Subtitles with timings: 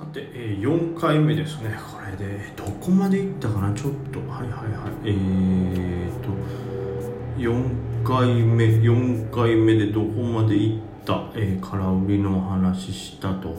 [0.00, 1.78] さて、えー、4回目ですね。
[1.92, 3.74] これで、どこまでいったかな？
[3.74, 5.02] ちょっと、はいはいはい。
[5.04, 6.30] えーと、
[7.36, 13.54] 4回目、4回目でどこまでいった、えー、空売りのお話したと。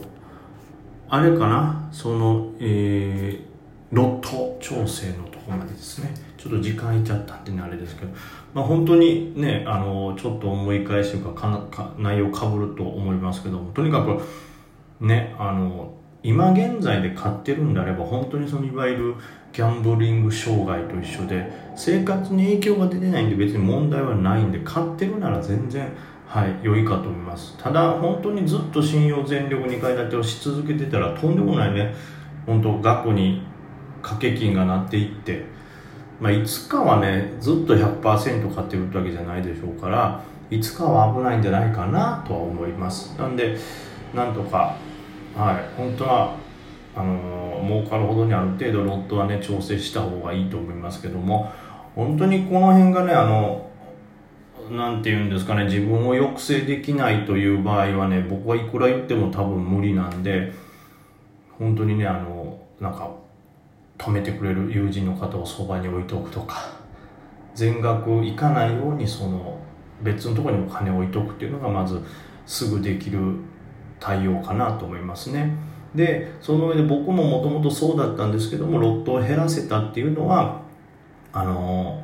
[1.09, 1.87] あれかな？
[1.91, 6.11] その、えー、ロット調整のとこまでですね。
[6.37, 8.11] ちょっと時間いっちゃったってね、あれですけど。
[8.55, 14.19] まあ本当にね、あの、ちょっと思い返しとかかか、内容かぶると思いますけども、とにかく、
[15.05, 19.15] ね、あの、今現在で買ってるんであれば本当にそのいわゆる
[19.53, 25.91] ギャンブリング障害と一緒で生活に影響が出てないんで別に問題はないんで買ってるなら全然
[26.27, 27.57] はい良いかと思います。
[27.57, 31.93] ただ本当にずっと信用全力2階建てをし続けてたらとんでもないね
[32.45, 33.43] 本当額に
[34.01, 35.45] 掛け金がなっていって
[36.21, 43.17] まあ、いつかはねずっと100%買ってるってわけじゃないでしょうからいつかは危ないんじゃないかなとは思います。
[43.17, 43.57] なんで
[44.13, 44.75] なんとか
[45.35, 45.77] はい。
[45.77, 46.35] 本当は
[46.95, 51.51] あの儲かるほどにある程度ロットはね調整した方がいいと思いますけども
[51.95, 53.69] 本当にこの辺がねあの
[54.69, 60.53] なんて言うんですかね自分を抑制できないという場合はね僕はいくら言っても多分無理なんで
[61.57, 63.11] 本当にねあのなんか
[63.97, 66.73] 止めてくれる友人の方をそばに置いておくとか
[67.53, 69.59] 全額いかないようにその
[70.01, 72.01] 別のところにお金を置いておくっていうのがまず
[72.45, 73.35] すぐできる
[74.01, 75.55] 対応かなと思いますね。
[75.95, 80.61] でその上で僕ももともとそうだったんですけどもロットを減らせたっていうのは
[81.33, 82.01] あの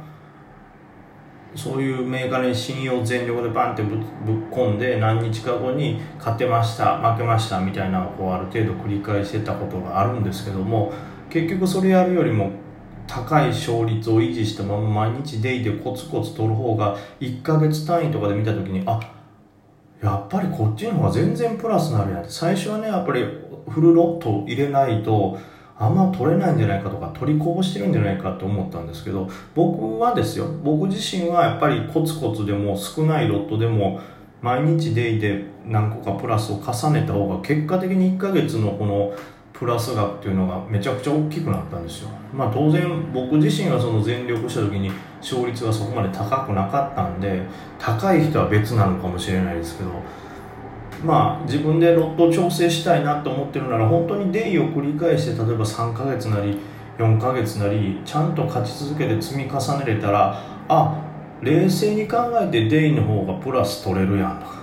[1.55, 3.99] そういう銘柄に信用全力でバンってぶっ
[4.51, 10.93] 込んで何日か後に勝てました負けましたみたいなのをこうある程度繰り返してたことがあるんですけども
[11.29, 12.51] 結局それやるよりも
[13.07, 19.16] 高い勝率を維持したまま毎日デイでコツコツ取る方が1ヶ月単位とかで見た時にあっ
[20.01, 23.25] やっぱりこっちの方が全然プラスになるやん最初はねやっぱり
[23.67, 25.37] フルロット入れないと
[25.79, 33.99] あんま取れないんじゃないかとか取りこぼしてるんじゃないかと思ったんですけど僕はですよ僕自身はやっぱりコツコツでも少ないロットでも
[34.41, 39.13] 毎日デイで何個かプラスを重ねた方が結果的に1ヶ月のこの
[39.57, 42.09] プラス額っていうのがめちゃくちゃ大きくなったんですよ。
[42.31, 47.41] まあ当然僕自身がその全力した時に勝率がそこまで高くなかったんで
[47.79, 49.89] 高い人は別なのかもしれないですけど
[51.03, 56.59] まあ自分でロット調整したいなと思ってるなら本当にデイを繰り返して例えば3ヶ月なり
[56.99, 61.03] 4ヶ月なりちゃんと勝ち続けて積み重ねれたらあ
[61.41, 64.57] 冷静に考えてデイの方がプラス取れるやんとか。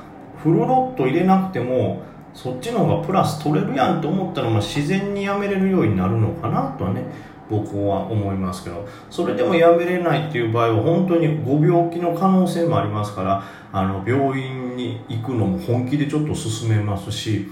[0.45, 2.03] フルロット入れなくても
[2.35, 7.05] そっちの方がプラス取れるやんと思ったら、まあ、自然にやめれるようになるのかなとはね
[7.49, 8.87] 僕は思いますけど。
[9.11, 17.47] それでもやめれないっていう場合は本当にご病気の可能性もありますからあの病院に行くのも本気でちょっと進めますし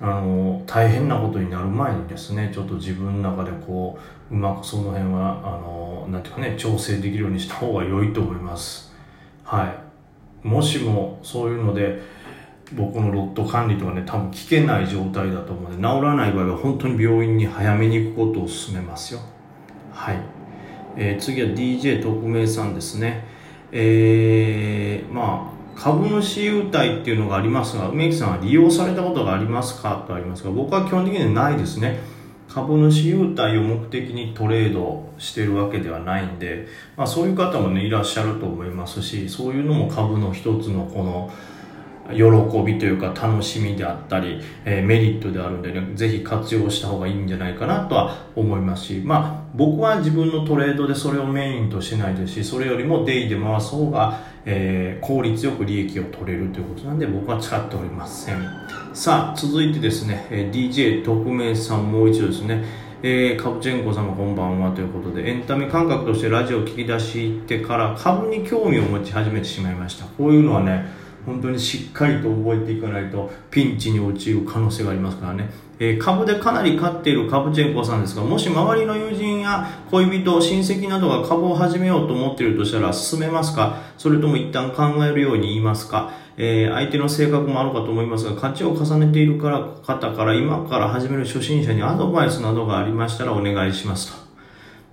[0.00, 3.98] あの大変なことになる前にですねちょっと自分の中でこ
[4.30, 8.92] ううまくその辺はあのなんていうかね調整できるようにした方が良いと思います。
[9.44, 9.66] は
[10.44, 10.46] い。
[10.46, 12.00] もしもそういうので
[12.76, 19.20] 僕のロット管理とかね多分聞けない状態だと思うので治らない場合は本当に病院に早めに行くことを勧めますよ。
[19.92, 20.18] はい、
[20.96, 23.24] えー、次は DJ 特命さんですね。
[23.72, 32.00] えー、まあ株主優待っていうのがありますが梅木さんは利用されたことがありますかとありますが僕は基本的にはないですね。
[32.48, 41.30] 株主優待を目的にトレードしてるわけではないんで、まあ、そういう方もねいらっしゃると思いますしそういうのも株の一つのこの
[42.10, 58.42] 喜びというか楽しみであったり、えー、メリットであるんでね、ぜひ活用した方がいいんじゃないかなとは思いますし、まあ僕は自分のトレードでそれをメインとしないですし、それよりもデイで回す方が、えー、効率よく利益を取れるということなんで僕は使っておりません。
[58.94, 62.64] さあ、続いてですね、え、DJ 特命さんもう一度ですね、
[63.02, 70.06] えー、カブチェンコ様こんばんはということで、エンタメ感覚としてラジオを聞き出してから株に興味を持ち始めてしまいました。
[70.06, 70.86] こういうのはね、
[71.28, 83.82] 本当にしっかりと覚えていかないとピンチに陥る可能性がありますからね、えー、株でかなり勝っている株チェンコさんですがもし周りの友人や恋人親戚などが株を始めようと思っているとしたら進めますか？
[83.98, 86.10] それとも一旦考えるように言いますか？
[86.36, 94.27] えー、相手の性格もあるかと思いますが、価値を重ねているから方から今から始める初心者にアドバイスなどがありましたらお願いしますと。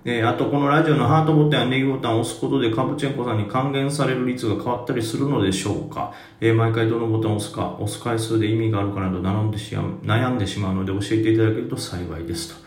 [0.08, 12.64] えー、あとこのラジオのハートボタンやネギボタンを押すことでカブチェンコさんに還元される率が変わったりするのでしょうか、えー、毎回どのボタンを押すか、押す回数で意味があるかなど悩んでし悩んでしまうので教えていただけると幸いですと。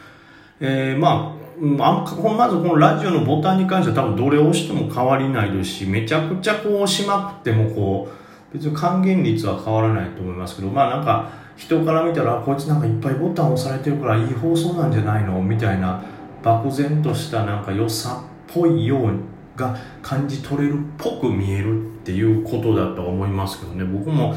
[0.60, 1.34] えー、ま、
[1.80, 2.04] あ
[2.36, 8.10] まずこのラジオのボタンに関しては多分どれを押しても変わりないですし、めちゃくちゃこう押しまくってもこ
[8.52, 15.42] う、別に還元率は変わらないと思いますけど、まあなんか、人から見たらこいつなんかいっぱいボタン押されてるからいい放送なんじゃないの？
[15.42, 16.04] みたいな
[16.44, 19.12] 漠然としたなんか良さっぽいよう
[19.56, 23.84] が感じ取れるっぽく見えるっていうことだと思いますけどね。
[23.84, 24.36] 僕も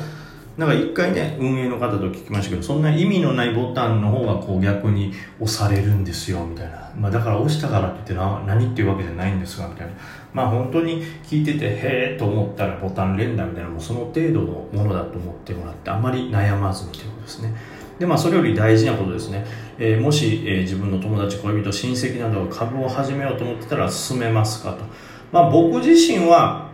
[0.57, 9.93] なんか一回ね運営の方と聞きましたけどそんな意味のないボタンの方がこう逆に押されるんですよみたいな、まあ、だから押したからって言ってな何っていうわけじゃないんですがみたいな。
[10.35, 17.55] まあ本当に聞いててへえと思ったらボタン連打みたいなもうその程度のものだと思ってもらってあんまり悩まずにということですね。
[18.03, 19.47] でまあそれより大事なことですね、
[19.79, 24.85] えー、もし、えー、自分の友達恋人親戚などが株を始めようと思ってたら進めますかと。
[25.31, 26.73] まあ僕自身は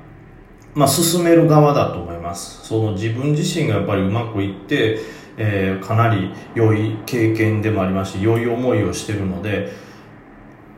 [0.75, 2.67] まあ進める側だと思います。
[2.67, 5.01] その自分自身がやっぱりうまくいって
[5.41, 9.71] えー、かなり良い経験でもありますし良い思いをしてるので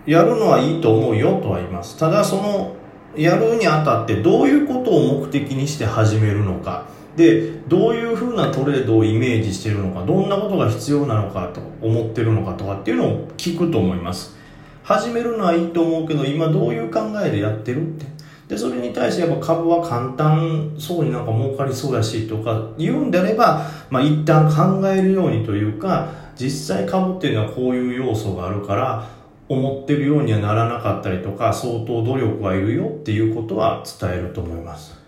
[0.05, 1.97] やるのはいいと思うよとは言います。
[1.97, 2.77] ただその
[3.17, 6.87] やるにあたってどういうことを目的にして始めるのか。
[7.17, 14.37] でどういうふうなトレードをイメージしてるのかどんなことが必要なのかと思ってるのかとかっていうのを聞くと思います。
[14.83, 18.07] 始めるのはいいと思うけど今どういう考えでやってるって。
[18.51, 29.09] でそれに対してやっぱ株は簡単そうになんか儲かりそうやしとか言うんであれば、まあ、一旦考えるようにというか実際株っていうのはこういう要素があるから
[29.49, 35.00] 思ってるようにはならなかったりとか相当努力がいるよっていうことは伝えると思います。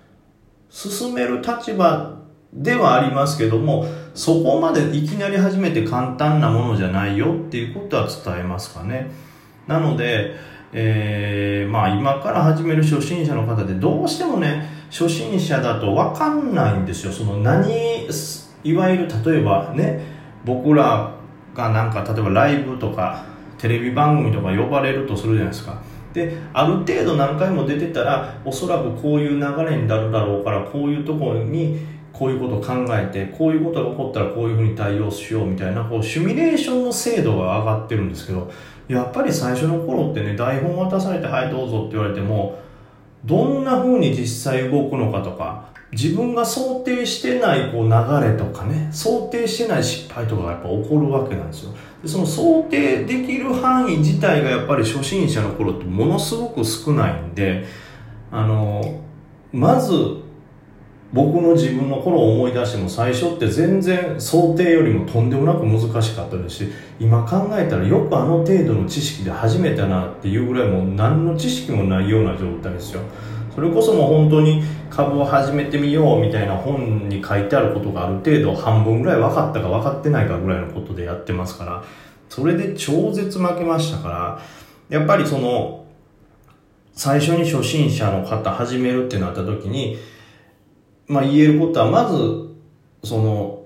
[0.72, 2.18] 進める立場
[2.52, 9.10] ではありますけどもそこまでいきなり始めて簡単なものじゃないよっていうことは伝えますかね。
[9.66, 10.34] なので
[10.74, 17.12] えー、まあ今から始める初心者の方でどうしてもね初心者だと分かんないんですよ。
[17.12, 18.06] その何
[18.64, 20.00] いわゆる例えばね
[20.44, 21.14] 僕ら
[21.54, 23.26] がなんか例えばライブとか
[23.58, 25.82] テレビ番組とか呼ばれるとするじゃないですか。
[26.12, 31.78] である程度何回も出てたらおそらくこういう流れになるだろうからこういうところに
[32.12, 38.50] こういうことを考えてこういうことが起こったらこういうふうに対応しようみたいなこうシミュレーションの精度が上がってるんですけど
[38.88, 42.58] やっぱり最初の頃ってね台本渡されて「はいどうぞ」って言われても
[43.24, 51.74] どんな風に実際動くのかとか自分が想定してないこう流れとかね想定してない失敗とかがやっぱ起こるわけなんですよ。
[52.02, 57.64] でその想定できる範囲自体がやっぱり初心者の頃ってものすごく少ないんで
[58.30, 59.02] あの
[59.52, 60.21] まず
[61.12, 73.02] 僕の自分の頃を思い出しても最初って全然想定よりもとんでもなく難しかったですし今考えたらよくあの程度の知識で始めたなっていうぐらいもう何の知識もないような状態ですよ。
[73.54, 81.84] それこそもう本当に株を始めてみようみたいな本に書いてあることがある程度半分ぐらい分かったか分かってないかぐらいのことでやってますから
[82.30, 84.08] それで超絶負けましたか
[84.88, 85.84] らやっぱりその
[86.94, 89.98] 最初に初心者の方始めるってなった時に
[91.12, 92.16] まあ、言えることはまず
[93.04, 93.62] その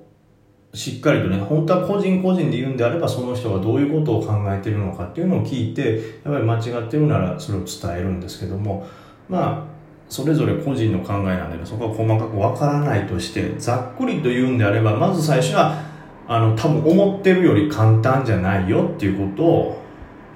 [0.75, 8.87] しっかりとね本当は個人個人で言うんであればその人がどういうことを考えてるのかっていうのを聞いてやっぱり間違ってるならそれを伝えるんですけども
[9.29, 9.77] まあ
[10.09, 15.83] それぞれ個人の考えなんで、そこは細かくわからないとしてざっくりと言うんであればまず最初は
[16.29, 19.83] あの多分思ってるより簡単じゃないよっていうことを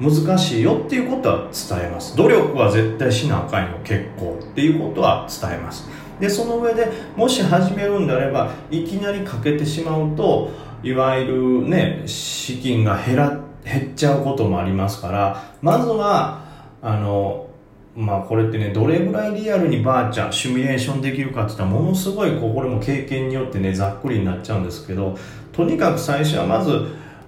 [0.01, 2.17] 難しいよっていうことは伝えます。
[2.17, 5.89] 努力は絶対しなあかんよ結構っていうことは伝えます。
[6.21, 6.87] でその上で
[7.17, 10.51] もし始めるんであればいきなりかけてしまうと
[10.83, 16.45] いわゆるね資金が減ら減っちゃうこともありますからまずは
[16.83, 17.49] あの
[17.97, 25.17] まあこれってねどれぐらいリアルにバーチャシミュレーションできるかっていったらものすごいこれも経験によってねざっくりになっちゃうんですけど
[25.53, 26.87] とにかく最初はまず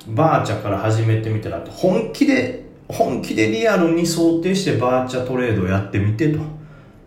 [0.08, 6.40] バーチャから始めてみたら本気で本気でリアルに想定してバーチャトレードをやってみてと。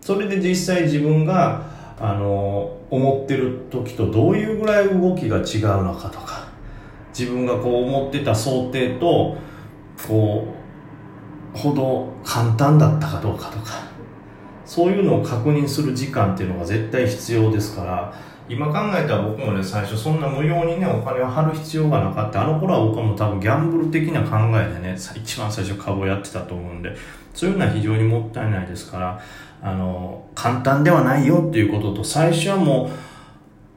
[0.05, 1.63] それで実際自分が
[1.99, 6.47] あの思ってる時とどういうぐらい動きが違うのかとか
[7.17, 9.37] 自分がこう思ってた想定と
[10.07, 10.53] こ
[11.53, 13.85] うほど簡単だったかどうかとか
[14.65, 18.13] そういうのを確認する時間っていうのが絶対必要ですから
[18.47, 22.43] 今考えたら僕もね最初そんな無用にねお金を払う必要がなかった。
[22.43, 26.95] あの頃は僕はもう多分ギャンブル的な考えでね一番最初株をやってたと思うんで
[27.35, 29.21] そういうのは非常にもったいないですから
[29.61, 32.89] あの簡単ではないよっていうことと最初はもう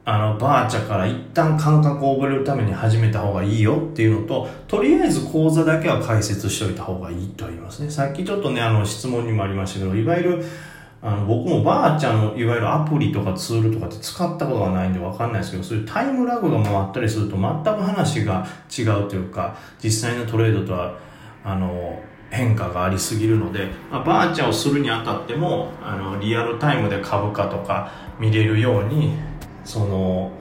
[0.05, 7.91] あのバーチャから一旦感覚を覚えるために始めた方がいいよっていうのととりあえず講座だけは解説しておいた方がいいと言いますね。
[7.91, 10.45] さっきちょっとねあの質問にもありましたけどいわゆる
[11.01, 20.97] あの僕もバーチャのいわゆるアプリとかツールとかって使ったことがないんでわかんないですけどそういうタイムラグが回ったりすると全く話が違うというか実際のトレードとは
[21.43, 29.13] あの変化がありすぎるので、まあ、バーチャをするにあたってもあのリアルタイムで株価とか見れるように
[29.63, 30.31] その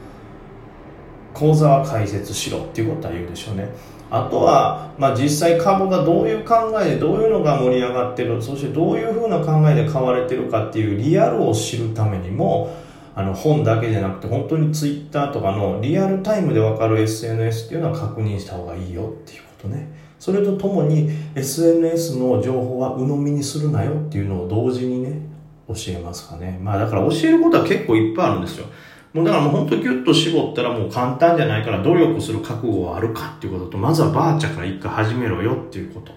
[1.32, 3.68] 講座は解説しろっていうことは言うでしょうね。
[4.10, 12.74] あとは、まあ、実際株がどういう考えでどういうのが盛り上がってるそしてどういうふうな考えで買われてるかっていうリアルを知るためにも
[13.14, 19.88] あの本だけじゃなくて本当にツイッターとかのリアルタイムで分かる SNS っていうのは確認した方がいいよっていうことね。
[20.18, 25.20] それとともに SNS の情報は鵜呑みにするなよっていうのを同時にね
[25.68, 28.66] 教えますかねまあだから教えることは結構いっぱいあるんですよ
[29.12, 36.12] もうだからもう本当ギュッと絞ったらもう簡単じゃないから努力する覚悟はあるかっていうことと、まずはバーチャから一回始めろよっていうこと。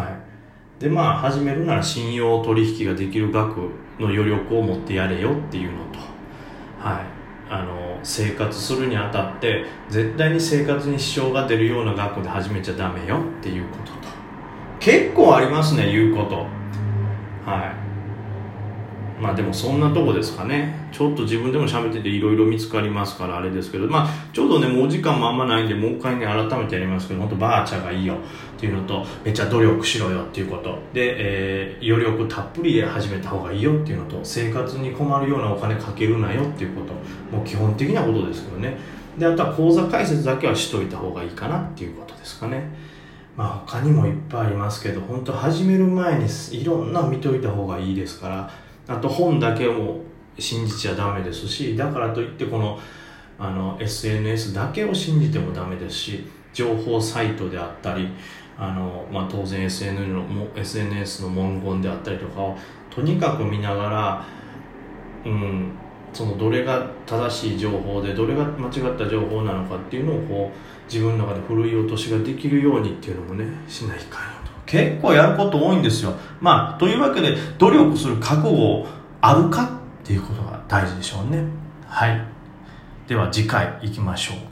[0.00, 0.82] はい。
[0.82, 3.58] で、まあ始めるなら信用取引ができる額
[3.98, 5.98] の余力を持ってやれよっていうのと、
[6.78, 7.13] はい。
[7.48, 14.08] あの、生活するにあたって絶対に生活に支障が出るような学校で始めちゃダメよっていうことと。
[14.80, 16.46] 結構ありますね、言うこと。
[17.50, 17.83] はい。
[19.24, 20.90] まあでもそんなとこですかね。
[20.92, 30.78] ちょっと自分でも喋ってていろいろ見つかりますからあれですけど、まあちょうどね、もう時間もあんまないんで、もう一回ね、改めてやりますけど、本当バーチャがいいよっていうのと、めっちゃ努力しろよっていうこと。
[30.92, 36.92] で、えー、余力たっぷりで始めた方がいいよっていうのと、生活に困るようなお金かけるなよっていうこと。
[37.34, 38.76] もう基本的なことですけどね。
[39.16, 42.68] で、あとは口座開設だけはしといた方がいいかなっていうことですかね。
[43.38, 48.50] まあ他にもいっぱいありますけど、本当始める前にいろんな見といた方がいいですから、
[48.86, 50.00] あと本だけを
[50.38, 52.78] 信じちゃダメですしだからといってこの
[53.38, 58.08] あの SNS だけを信じてもダメですし情報サイトであったり
[58.56, 62.56] あの、まあ、当然 SNS の SNS の文言であったりとかを
[62.90, 64.26] とにかく見ながら、
[65.24, 65.72] うん、
[66.12, 74.33] そのどれが正しい情報でどれが間違った情報なのかっていうのをこう自分の中でふるい落としができるようにっていうのもねしないかん。
[74.66, 76.14] 結構やること多いんですよ。
[76.40, 78.86] まあ、というわけで、努力する覚悟を
[79.20, 79.64] あるか
[80.02, 81.44] っていうことが大事でしょうね。
[81.86, 82.20] はい。
[83.06, 84.36] では次回行きましょう。